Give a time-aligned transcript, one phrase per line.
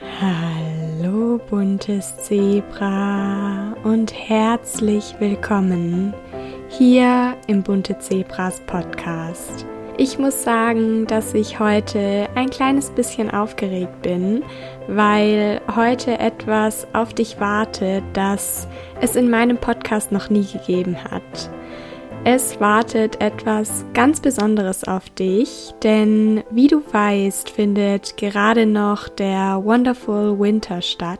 [0.00, 6.14] Hallo buntes Zebra und herzlich willkommen
[6.70, 9.66] hier im Bunte Zebras Podcast.
[9.98, 14.42] Ich muss sagen, dass ich heute ein kleines bisschen aufgeregt bin,
[14.88, 18.66] weil heute etwas auf dich wartet, das
[19.02, 21.50] es in meinem Podcast noch nie gegeben hat.
[22.24, 29.62] Es wartet etwas ganz Besonderes auf dich, denn wie du weißt, findet gerade noch der
[29.64, 31.18] Wonderful Winter statt.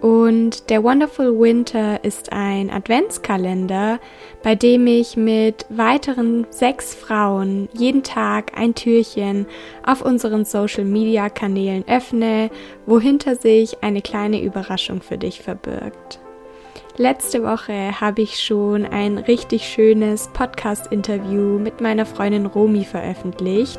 [0.00, 4.00] Und der Wonderful Winter ist ein Adventskalender,
[4.42, 9.44] bei dem ich mit weiteren sechs Frauen jeden Tag ein Türchen
[9.84, 12.48] auf unseren Social-Media-Kanälen öffne,
[12.86, 16.20] wohinter sich eine kleine Überraschung für dich verbirgt.
[17.00, 23.78] Letzte Woche habe ich schon ein richtig schönes Podcast-Interview mit meiner Freundin Romi veröffentlicht,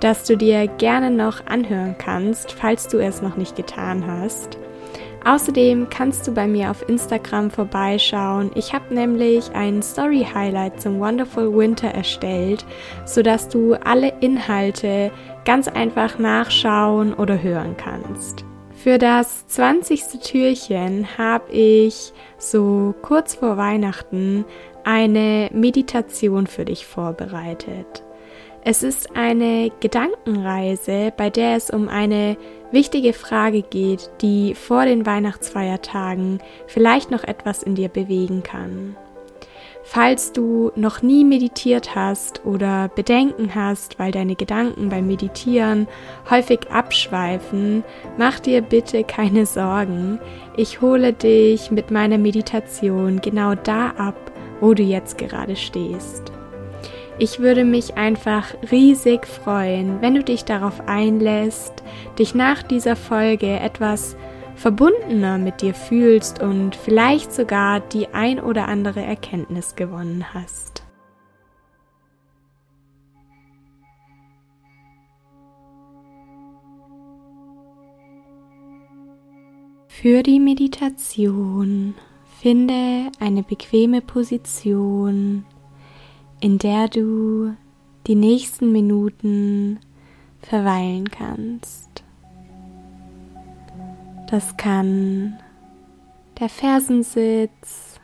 [0.00, 4.58] das du dir gerne noch anhören kannst, falls du es noch nicht getan hast.
[5.24, 8.50] Außerdem kannst du bei mir auf Instagram vorbeischauen.
[8.54, 12.66] Ich habe nämlich ein Story Highlight zum Wonderful Winter erstellt,
[13.06, 15.10] sodass du alle Inhalte
[15.46, 18.44] ganz einfach nachschauen oder hören kannst.
[18.82, 20.18] Für das 20.
[20.24, 24.44] Türchen habe ich so kurz vor Weihnachten
[24.82, 28.02] eine Meditation für dich vorbereitet.
[28.64, 32.36] Es ist eine Gedankenreise, bei der es um eine
[32.72, 38.96] wichtige Frage geht, die vor den Weihnachtsfeiertagen vielleicht noch etwas in dir bewegen kann.
[39.84, 45.88] Falls du noch nie meditiert hast oder Bedenken hast, weil deine Gedanken beim Meditieren
[46.30, 47.82] häufig abschweifen,
[48.16, 50.20] mach dir bitte keine Sorgen.
[50.56, 56.32] Ich hole dich mit meiner Meditation genau da ab, wo du jetzt gerade stehst.
[57.18, 61.74] Ich würde mich einfach riesig freuen, wenn du dich darauf einlässt,
[62.18, 64.16] dich nach dieser Folge etwas
[64.54, 70.82] verbundener mit dir fühlst und vielleicht sogar die ein oder andere Erkenntnis gewonnen hast.
[80.02, 81.94] Für die Meditation
[82.40, 85.44] finde eine bequeme Position,
[86.40, 87.54] in der du
[88.08, 89.78] die nächsten Minuten
[90.40, 91.91] verweilen kannst.
[94.32, 95.38] Das kann
[96.40, 98.00] der Fersensitz,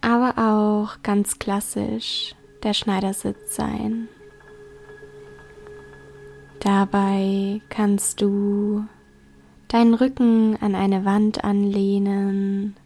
[0.00, 4.06] aber auch ganz klassisch der Schneidersitz sein.
[6.60, 8.84] Dabei kannst du
[9.66, 12.76] deinen Rücken an eine Wand anlehnen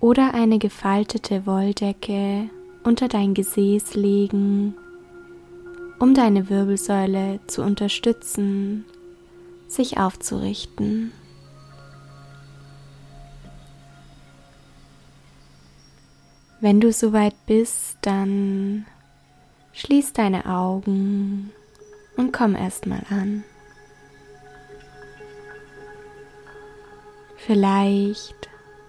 [0.00, 2.50] oder eine gefaltete Wolldecke
[2.82, 4.74] unter dein Gesäß legen,
[6.00, 8.84] um deine Wirbelsäule zu unterstützen
[9.68, 11.12] sich aufzurichten.
[16.60, 18.86] Wenn du soweit bist, dann
[19.72, 21.52] schließ deine Augen
[22.16, 23.44] und komm erstmal an.
[27.36, 28.48] Vielleicht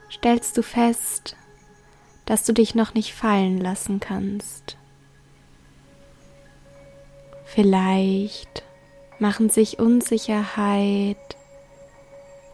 [0.10, 1.36] stellst du fest,
[2.26, 4.78] dass du dich noch nicht fallen lassen kannst.
[7.44, 8.65] Vielleicht
[9.20, 11.18] machen sich Unsicherheit,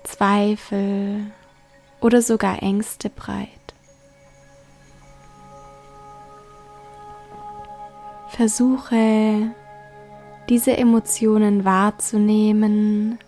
[0.04, 1.32] Zweifel
[2.00, 3.48] oder sogar Ängste breit.
[8.30, 9.52] Versuche
[10.50, 13.20] diese Emotionen wahrzunehmen,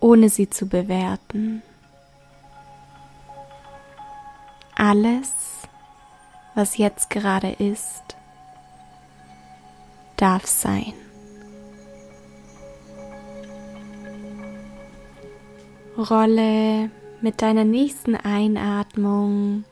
[0.00, 1.62] ohne sie zu bewerten.
[4.74, 5.32] Alles,
[6.54, 8.16] was jetzt gerade ist,
[10.16, 10.94] darf sein.
[15.96, 16.90] Rolle
[17.20, 19.64] mit deiner nächsten Einatmung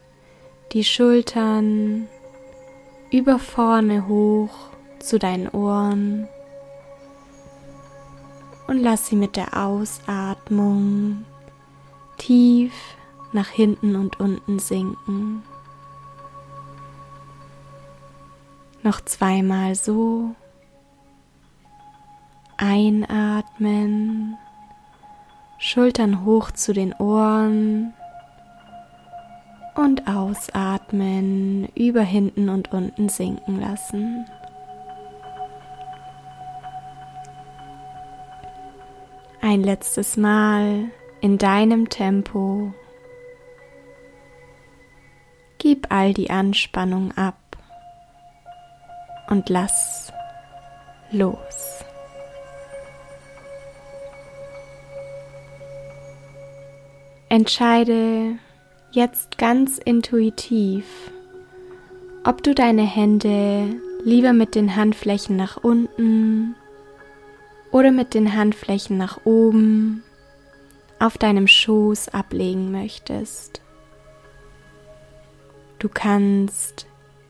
[0.72, 2.06] die Schultern
[3.10, 4.54] über vorne hoch
[5.00, 6.28] zu deinen Ohren
[8.69, 11.24] und lass sie mit der Ausatmung
[12.19, 12.72] tief
[13.32, 15.42] nach hinten und unten sinken.
[18.84, 20.34] Noch zweimal so.
[22.56, 24.38] Einatmen
[25.64, 27.94] Schultern hoch zu den Ohren
[29.76, 34.26] und ausatmen, über hinten und unten sinken lassen.
[39.41, 42.75] Ein letztes Mal in deinem Tempo.
[45.59, 47.38] Gib all die Anspannung ab
[49.29, 50.12] und lass
[51.12, 51.71] los.
[57.32, 58.37] Entscheide
[58.90, 60.84] jetzt ganz intuitiv,
[62.25, 63.75] ob du deine Hände
[64.05, 66.55] lieber mit den Handflächen nach unten
[67.70, 70.02] oder mit den Handflächen nach oben
[70.99, 73.62] auf deinem Schoß ablegen möchtest.
[75.78, 76.87] Du kannst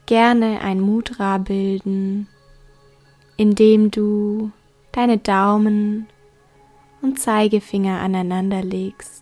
[0.06, 2.26] gerne ein Mudra bilden,
[3.36, 4.50] indem du
[4.90, 6.08] deine Daumen
[7.02, 9.21] und Zeigefinger aneinander legst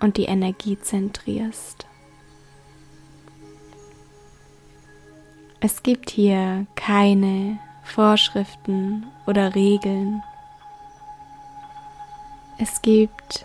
[0.00, 1.86] und die Energie zentrierst.
[5.60, 10.22] Es gibt hier keine Vorschriften oder Regeln.
[12.58, 13.44] Es gibt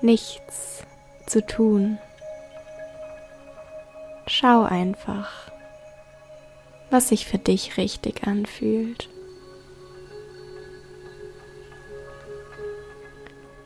[0.00, 0.84] nichts
[1.26, 1.98] zu tun.
[4.26, 5.50] Schau einfach,
[6.90, 9.08] was sich für dich richtig anfühlt.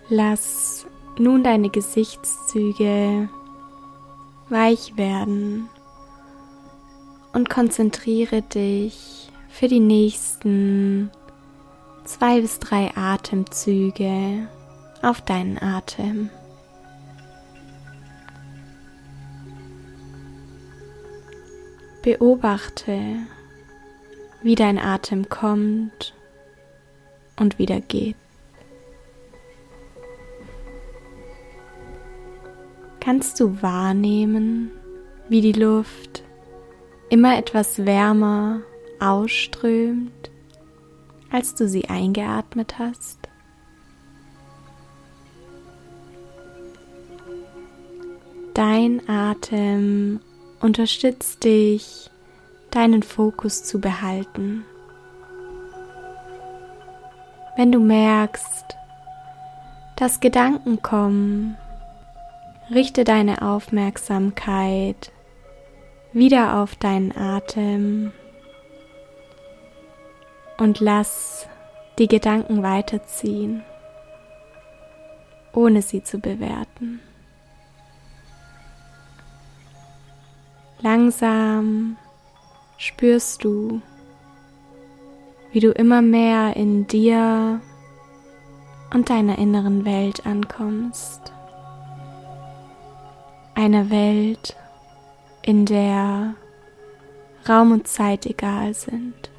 [0.09, 0.87] Lass
[1.19, 3.29] nun deine Gesichtszüge
[4.49, 5.69] weich werden
[7.33, 11.11] und konzentriere dich für die nächsten
[12.05, 14.49] zwei bis drei Atemzüge
[15.03, 16.31] auf deinen Atem.
[22.03, 23.17] Beobachte,
[24.43, 26.15] wie dein Atem kommt
[27.37, 28.17] und wieder geht.
[33.07, 34.73] Kannst du wahrnehmen,
[35.29, 36.25] wie die Luft
[37.09, 38.63] immer etwas wärmer
[38.99, 40.33] ausströmt,
[41.31, 43.21] als du sie eingeatmet hast?
[48.55, 50.19] Dein Atem
[50.61, 52.11] unterstützt dich,
[52.73, 54.65] deinen Fokus zu behalten.
[57.57, 58.77] Wenn du merkst,
[59.95, 61.57] dass Gedanken kommen,
[62.73, 65.13] richte deine Aufmerksamkeit
[66.13, 68.13] wieder auf deinen Atem
[70.59, 71.47] und lass
[71.99, 73.63] die Gedanken weiterziehen,
[75.53, 77.01] ohne sie zu bewerten.
[80.81, 81.97] Langsam
[82.77, 83.81] spürst du,
[85.53, 87.61] wie du immer mehr in dir
[88.93, 91.33] und deiner inneren Welt ankommst.
[93.59, 94.55] Eine Welt,
[95.41, 96.35] in der
[97.49, 99.31] Raum und Zeit egal sind.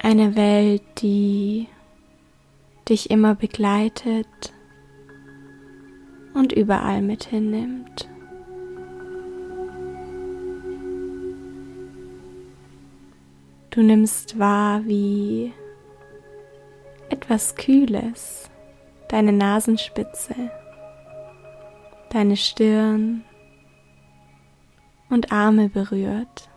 [0.00, 1.66] Eine Welt, die
[2.88, 4.54] dich immer begleitet
[6.34, 8.08] und überall mit hinnimmt.
[13.70, 15.52] Du nimmst wahr, wie
[17.10, 18.48] etwas Kühles
[19.08, 20.34] deine Nasenspitze,
[22.10, 23.24] deine Stirn
[25.10, 26.48] und Arme berührt.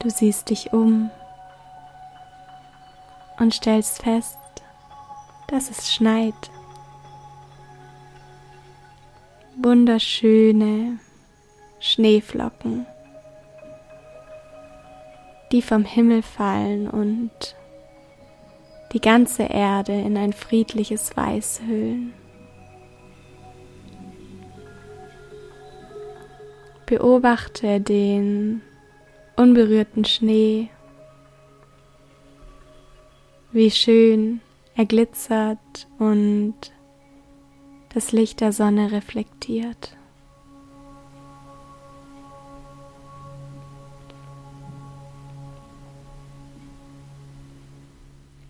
[0.00, 1.10] Du siehst dich um
[3.38, 4.38] und stellst fest,
[5.48, 6.50] dass es schneit.
[9.56, 10.98] Wunderschöne
[11.78, 12.86] Schneeflocken,
[15.52, 17.30] die vom Himmel fallen und
[18.92, 22.12] die ganze Erde in ein friedliches Weiß hüllen.
[26.92, 28.60] Beobachte den
[29.34, 30.68] unberührten Schnee,
[33.50, 34.42] wie schön
[34.74, 36.52] er glitzert und
[37.94, 39.96] das Licht der Sonne reflektiert.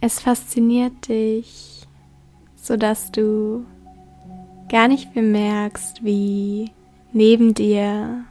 [0.01, 1.87] Es fasziniert dich,
[2.57, 3.65] sodass du
[4.69, 6.73] gar nicht bemerkst, wie
[7.13, 8.25] neben dir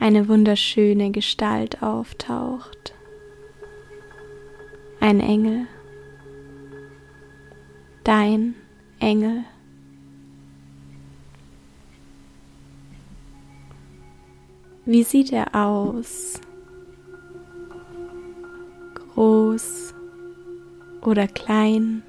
[0.00, 2.94] eine wunderschöne Gestalt auftaucht.
[4.98, 5.66] Ein Engel
[8.04, 8.54] dein
[8.98, 9.44] Engel.
[14.84, 16.40] Wie sieht er aus?
[19.14, 19.94] Groß
[21.02, 22.02] oder klein?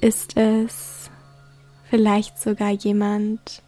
[0.00, 1.10] Ist es
[1.90, 3.62] vielleicht sogar jemand,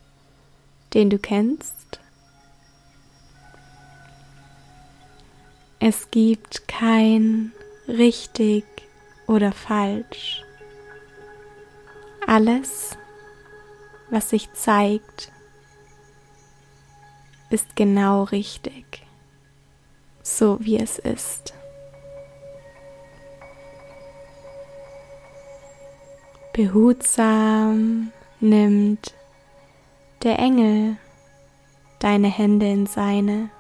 [0.94, 2.00] den du kennst.
[5.80, 7.52] Es gibt kein
[7.88, 8.64] richtig
[9.26, 10.42] oder falsch.
[12.26, 12.96] Alles,
[14.08, 15.30] was sich zeigt,
[17.50, 19.06] ist genau richtig,
[20.22, 21.52] so wie es ist.
[26.54, 29.12] Behutsam nimmt
[30.24, 30.96] der Engel
[31.98, 33.50] deine Hände in seine.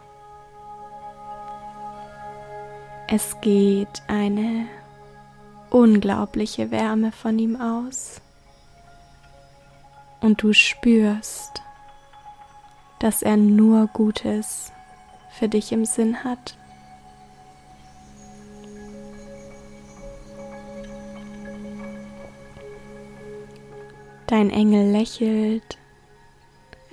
[3.06, 4.66] Es geht eine
[5.68, 8.22] unglaubliche Wärme von ihm aus
[10.22, 11.62] und du spürst,
[12.98, 14.72] dass er nur Gutes
[15.28, 16.56] für dich im Sinn hat.
[24.26, 25.76] Dein Engel lächelt,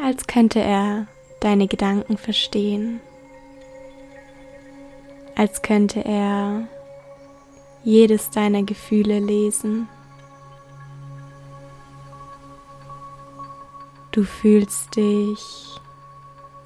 [0.01, 1.07] als könnte er
[1.41, 3.01] deine Gedanken verstehen,
[5.35, 6.67] als könnte er
[7.83, 9.87] jedes deiner Gefühle lesen.
[14.11, 15.79] Du fühlst dich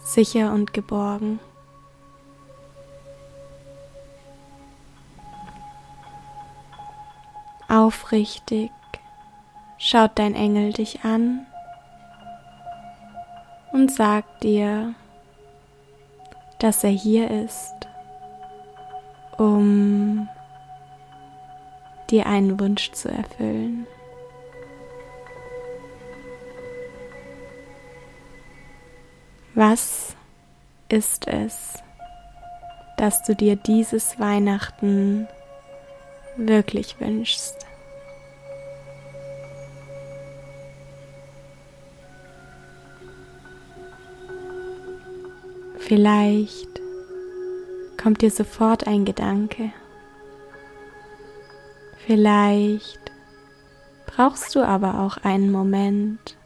[0.04, 1.40] sicher und geborgen.
[7.68, 8.72] Aufrichtig
[9.78, 11.46] schaut dein Engel dich an
[13.76, 14.96] und sagt dir,
[16.60, 17.76] dass er hier ist,
[19.38, 20.30] um
[22.10, 23.86] dir einen Wunsch zu erfüllen.
[29.56, 30.16] Was
[30.88, 31.84] ist es,
[32.96, 35.28] dass du dir dieses Weihnachten
[36.38, 37.66] wirklich wünschst?
[45.88, 46.82] Vielleicht
[48.02, 49.72] kommt dir sofort ein Gedanke.
[52.08, 53.12] Vielleicht
[54.08, 56.38] brauchst du aber auch einen Moment,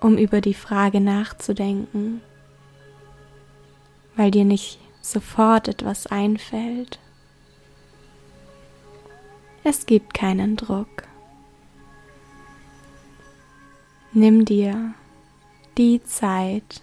[0.00, 2.22] um über die Frage nachzudenken,
[4.16, 6.98] weil dir nicht sofort etwas einfällt.
[9.62, 11.02] Es gibt keinen Druck.
[14.14, 14.94] Nimm dir
[15.76, 16.80] die Zeit,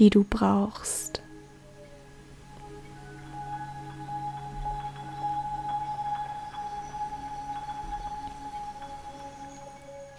[0.00, 1.22] die du brauchst.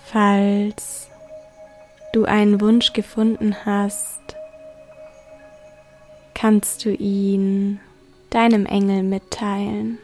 [0.04, 1.10] Falls
[2.14, 4.36] du einen Wunsch gefunden hast,
[6.36, 7.80] kannst du ihn
[8.30, 9.98] deinem Engel mitteilen.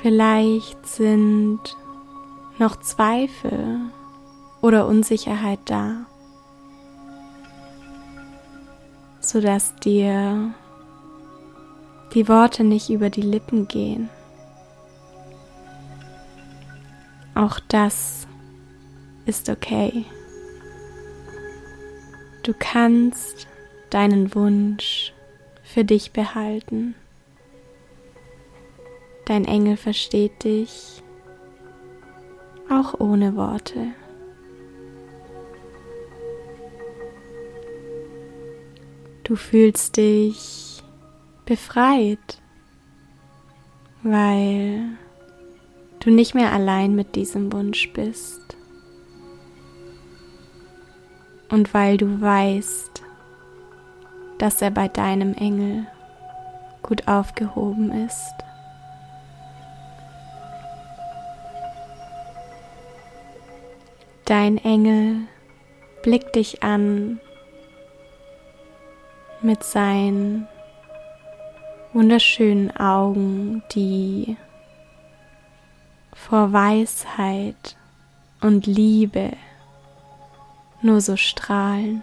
[0.00, 1.58] Vielleicht sind
[2.58, 3.90] noch Zweifel
[4.60, 6.06] oder Unsicherheit da,
[9.20, 10.54] sodass dir
[12.14, 14.08] die Worte nicht über die Lippen gehen.
[17.34, 18.26] Auch das
[19.26, 20.04] ist okay.
[22.42, 23.46] Du kannst
[23.90, 25.12] deinen Wunsch
[25.62, 26.94] für dich behalten.
[29.26, 31.02] Dein Engel versteht dich
[32.70, 33.88] auch ohne Worte.
[39.28, 40.82] Du fühlst dich
[41.44, 42.40] befreit,
[44.02, 44.84] weil
[46.00, 48.56] du nicht mehr allein mit diesem Wunsch bist.
[51.50, 53.02] Und weil du weißt,
[54.38, 55.86] dass er bei deinem Engel
[56.82, 58.32] gut aufgehoben ist.
[64.24, 65.16] Dein Engel
[66.02, 67.20] blickt dich an
[69.42, 70.48] mit seinen
[71.92, 74.36] wunderschönen Augen, die
[76.12, 77.76] vor Weisheit
[78.40, 79.32] und Liebe
[80.82, 82.02] nur so strahlen.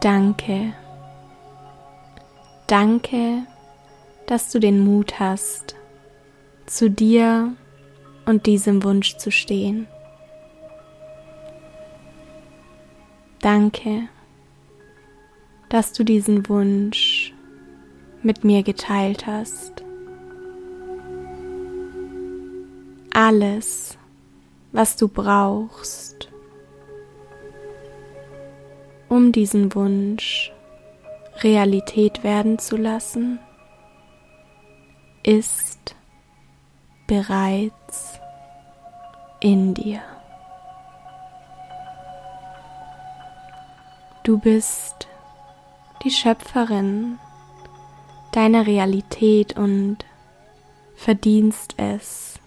[0.00, 0.72] Danke.
[2.66, 3.42] Danke,
[4.26, 5.76] dass du den Mut hast,
[6.66, 7.54] zu dir
[8.26, 9.86] und diesem Wunsch zu stehen.
[13.40, 14.08] Danke
[15.68, 17.32] dass du diesen Wunsch
[18.22, 19.84] mit mir geteilt hast.
[23.12, 23.98] Alles,
[24.72, 26.30] was du brauchst,
[29.08, 30.52] um diesen Wunsch
[31.42, 33.38] Realität werden zu lassen,
[35.22, 35.94] ist
[37.06, 37.85] bereits
[39.40, 40.00] in dir.
[44.22, 45.06] Du bist
[46.02, 47.18] die Schöpferin
[48.32, 49.98] deiner Realität und
[50.96, 52.40] verdienst es,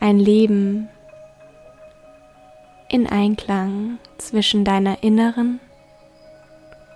[0.00, 0.88] ein Leben
[2.88, 5.60] in Einklang zwischen deiner inneren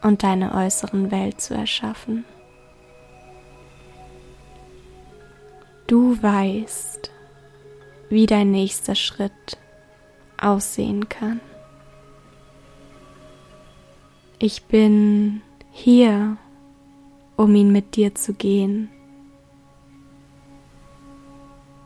[0.03, 2.25] und deiner äußeren Welt zu erschaffen.
[5.87, 7.11] Du weißt,
[8.09, 9.59] wie dein nächster Schritt
[10.41, 11.41] aussehen kann.
[14.39, 16.37] Ich bin hier,
[17.37, 18.91] um ihn mit dir zu gehen.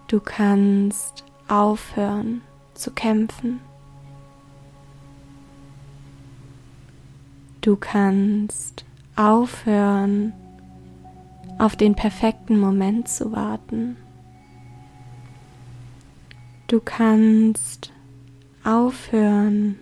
[0.08, 2.42] Du kannst aufhören
[2.74, 3.60] zu kämpfen.
[7.60, 8.84] Du kannst
[9.16, 10.32] aufhören,
[11.58, 13.96] auf den perfekten Moment zu warten.
[16.70, 17.92] Du kannst
[18.62, 19.74] aufhören,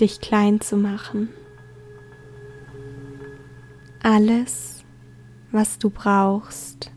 [0.00, 1.28] dich klein zu machen.
[4.00, 4.84] Alles,
[5.50, 6.92] was du brauchst,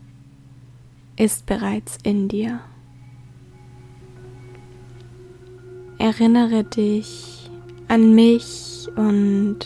[1.16, 2.60] ist bereits in dir.
[5.98, 7.50] Erinnere dich
[7.88, 9.58] an mich und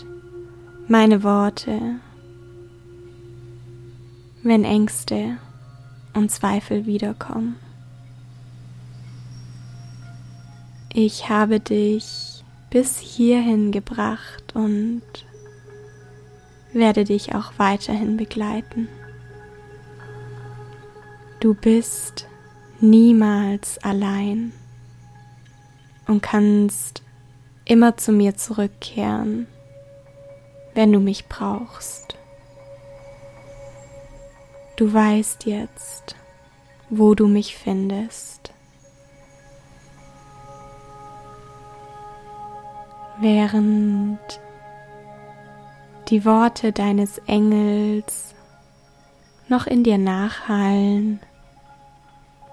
[0.89, 1.97] meine Worte,
[4.43, 5.37] wenn Ängste
[6.15, 7.66] und Zweifel wiederkommen.
[10.99, 15.03] Ich habe dich bis hierhin gebracht und
[16.73, 18.89] werde dich auch weiterhin begleiten.
[21.39, 22.27] Du bist
[22.81, 24.55] niemals allein
[26.07, 27.03] und kannst
[27.67, 29.47] immer zu mir zurückkehren,
[30.73, 32.17] wenn du mich brauchst.
[34.77, 36.17] Du weißt jetzt,
[36.89, 38.46] wo du mich findest.
[43.19, 44.19] Während
[46.09, 48.35] die Worte deines Engels
[49.49, 51.21] noch in dir nachhallen,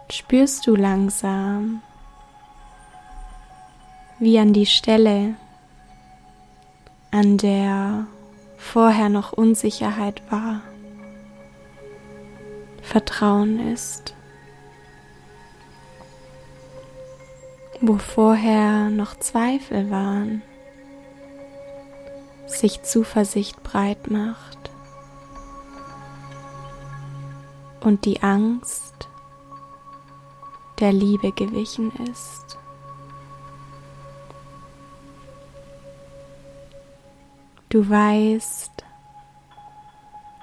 [0.09, 1.81] spürst du langsam,
[4.19, 5.35] wie an die Stelle,
[7.11, 8.07] an der
[8.57, 10.61] vorher noch Unsicherheit war,
[12.81, 14.15] Vertrauen ist.
[17.81, 20.41] Wo vorher noch Zweifel waren,
[22.53, 24.71] sich Zuversicht breit macht
[27.81, 29.09] und die Angst
[30.79, 32.57] der Liebe gewichen ist.
[37.69, 38.71] Du weißt,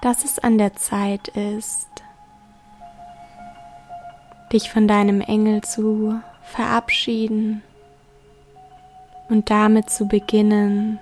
[0.01, 1.87] dass es an der Zeit ist,
[4.51, 7.61] dich von deinem Engel zu verabschieden
[9.29, 10.99] und damit zu beginnen,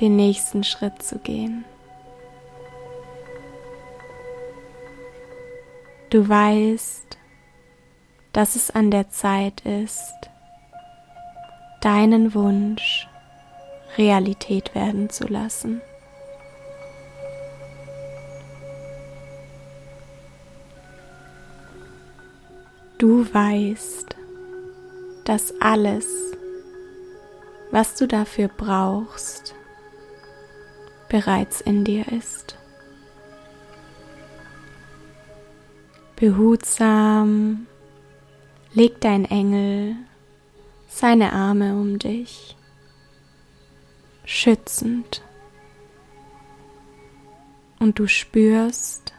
[0.00, 1.64] den nächsten Schritt zu gehen.
[6.10, 7.18] Du weißt,
[8.32, 10.14] dass es an der Zeit ist,
[11.80, 13.08] deinen Wunsch
[13.96, 15.80] Realität werden zu lassen.
[22.98, 24.16] Du weißt,
[25.24, 26.06] dass alles,
[27.70, 29.54] was du dafür brauchst,
[31.08, 32.56] bereits in dir ist.
[36.16, 37.66] Behutsam
[38.72, 39.96] legt dein Engel
[40.88, 42.56] seine Arme um dich,
[44.24, 45.22] schützend,
[47.78, 49.14] und du spürst,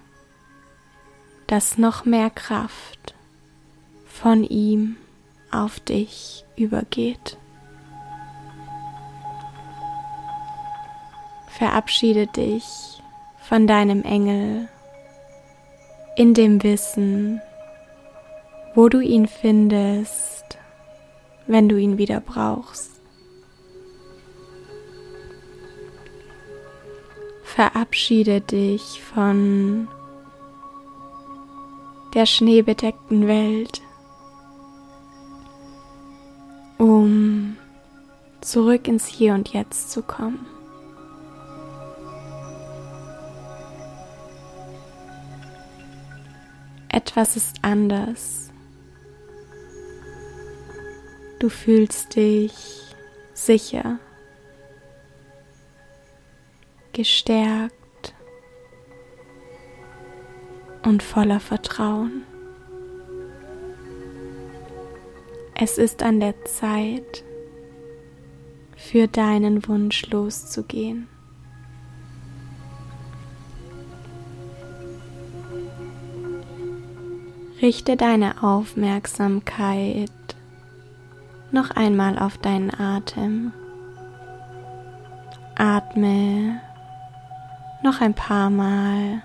[1.47, 3.15] dass noch mehr Kraft
[4.05, 4.97] von ihm
[5.51, 7.37] auf dich übergeht.
[11.59, 13.03] Verabschiede dich
[13.41, 14.69] von deinem Engel
[16.15, 17.41] in dem Wissen,
[18.75, 20.57] wo du ihn findest,
[21.47, 23.01] wenn du ihn wieder brauchst.
[27.43, 29.89] Verabschiede dich von
[32.13, 33.81] der schneebedeckten Welt,
[36.77, 37.57] um
[38.39, 40.58] zurück ins Hier und Jetzt zu kommen.
[46.99, 48.51] Etwas ist anders.
[51.39, 52.53] Du fühlst dich
[53.33, 53.99] sicher,
[56.91, 58.13] gestärkt
[60.83, 62.25] und voller Vertrauen.
[65.55, 67.23] Es ist an der Zeit,
[68.75, 71.07] für deinen Wunsch loszugehen.
[77.61, 80.09] Richte deine Aufmerksamkeit
[81.51, 83.51] noch einmal auf deinen Atem.
[85.55, 86.61] Atme
[87.83, 89.21] noch ein paar Mal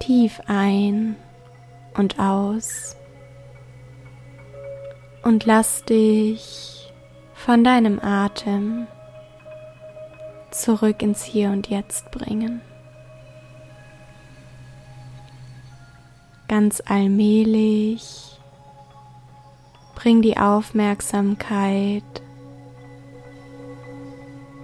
[0.00, 1.14] tief ein
[1.96, 2.96] und aus
[5.22, 6.92] und lass dich
[7.34, 8.88] von deinem Atem
[10.50, 12.62] zurück ins Hier und Jetzt bringen.
[16.54, 18.38] Ganz allmählich
[19.96, 22.04] bring die Aufmerksamkeit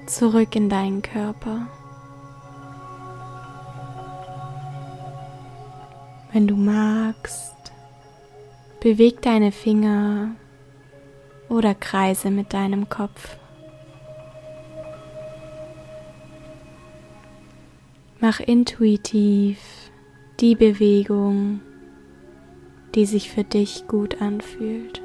[0.07, 1.67] zurück in deinen Körper.
[6.33, 7.57] Wenn du magst,
[8.79, 10.37] beweg deine Finger
[11.49, 13.37] oder kreise mit deinem Kopf.
[18.21, 19.59] Mach intuitiv
[20.39, 21.63] die Bewegung,
[22.95, 25.03] die sich für dich gut anfühlt.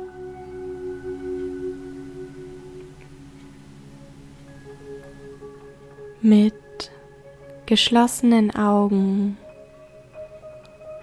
[6.21, 6.53] Mit
[7.65, 9.37] geschlossenen Augen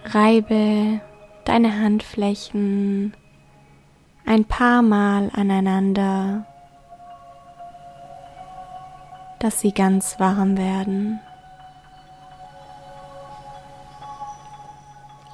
[0.05, 1.01] reibe
[1.45, 3.15] deine Handflächen
[4.27, 6.47] ein paar Mal aneinander,
[9.39, 11.21] dass sie ganz warm werden.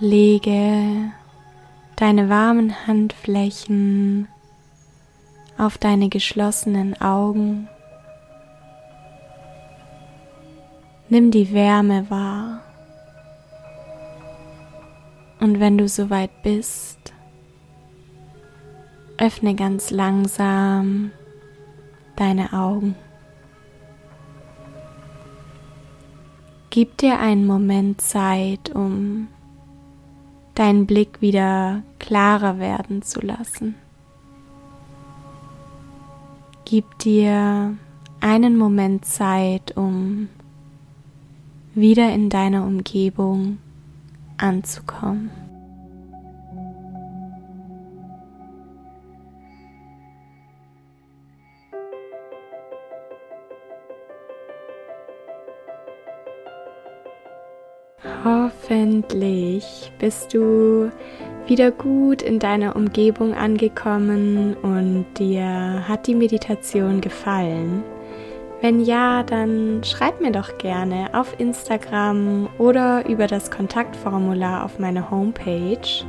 [0.00, 1.12] Lege
[1.98, 4.28] deine warmen Handflächen
[5.56, 7.68] auf deine geschlossenen Augen.
[11.08, 12.60] Nimm die Wärme wahr.
[15.40, 17.12] Und wenn du soweit bist,
[19.16, 21.10] öffne ganz langsam
[22.14, 22.94] deine Augen.
[26.70, 29.26] Gib dir einen Moment Zeit, um
[30.58, 33.76] deinen Blick wieder klarer werden zu lassen.
[36.64, 37.76] Gib dir
[38.20, 40.28] einen Moment Zeit, um
[41.74, 43.58] wieder in deiner Umgebung
[44.36, 45.30] anzukommen.
[58.24, 60.90] Hoffentlich bist du
[61.48, 67.82] wieder gut in deiner Umgebung angekommen und dir hat die Meditation gefallen.
[68.60, 75.10] Wenn ja, dann schreib mir doch gerne auf Instagram oder über das Kontaktformular auf meiner
[75.10, 76.04] Homepage.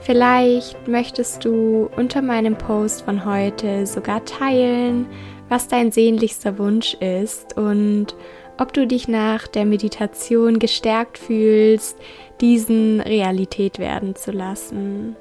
[0.00, 5.06] Vielleicht möchtest du unter meinem Post von heute sogar teilen,
[5.48, 8.14] was dein sehnlichster Wunsch ist und
[8.58, 11.98] ob du dich nach der Meditation gestärkt fühlst,
[12.40, 15.16] diesen Realität werden zu lassen.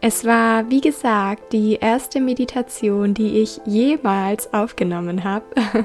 [0.00, 5.46] Es war, wie gesagt, die erste Meditation, die ich jemals aufgenommen habe.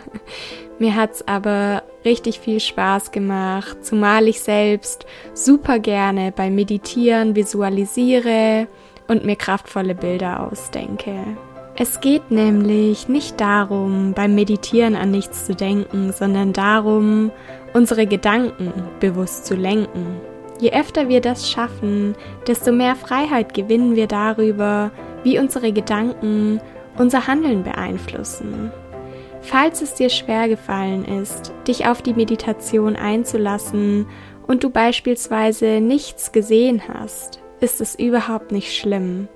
[0.79, 7.35] Mir hat es aber richtig viel Spaß gemacht, zumal ich selbst super gerne beim Meditieren
[7.35, 8.67] visualisiere
[9.07, 11.37] und mir kraftvolle Bilder ausdenke.
[11.81, 17.31] Es geht nämlich nicht darum, beim Meditieren an nichts zu denken, sondern darum,
[17.73, 20.19] unsere Gedanken bewusst zu lenken.
[20.59, 22.15] Je öfter wir das schaffen,
[22.45, 24.91] desto mehr Freiheit gewinnen wir darüber,
[25.23, 26.59] wie unsere Gedanken
[26.97, 28.73] unser Handeln beeinflussen.
[29.39, 34.05] Falls es dir schwer gefallen ist, dich auf die Meditation einzulassen
[34.47, 39.29] und du beispielsweise nichts gesehen hast, ist es überhaupt nicht schlimm.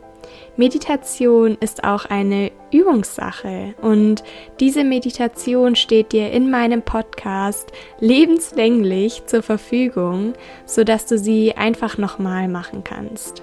[0.56, 4.24] Meditation ist auch eine Übungssache und
[4.60, 10.34] diese Meditation steht dir in meinem Podcast lebenslänglich zur Verfügung,
[10.66, 13.42] sodass du sie einfach nochmal machen kannst.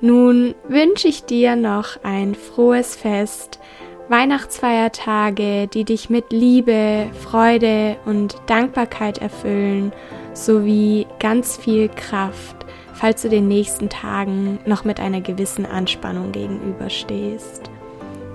[0.00, 3.60] Nun wünsche ich dir noch ein frohes Fest,
[4.08, 9.92] Weihnachtsfeiertage, die dich mit Liebe, Freude und Dankbarkeit erfüllen,
[10.34, 12.63] sowie ganz viel Kraft
[13.04, 17.70] falls du den nächsten Tagen noch mit einer gewissen Anspannung gegenüberstehst.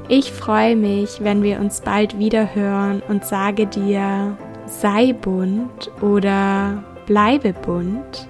[0.10, 6.84] Ich freue mich, wenn wir uns bald wieder hören und sage dir, sei bunt oder
[7.08, 8.28] bleibe bunt.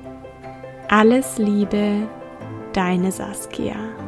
[0.88, 2.08] Alles Liebe,
[2.72, 3.99] deine Saskia.